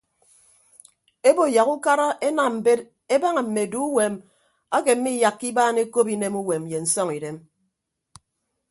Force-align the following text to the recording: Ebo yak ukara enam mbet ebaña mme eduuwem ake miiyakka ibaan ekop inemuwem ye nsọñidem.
Ebo 1.29 1.43
yak 1.55 1.69
ukara 1.75 2.07
enam 2.27 2.53
mbet 2.59 2.79
ebaña 3.15 3.41
mme 3.45 3.61
eduuwem 3.67 4.13
ake 4.75 4.91
miiyakka 5.03 5.45
ibaan 5.51 5.77
ekop 5.83 6.07
inemuwem 6.15 6.63
ye 6.71 6.77
nsọñidem. 6.83 7.37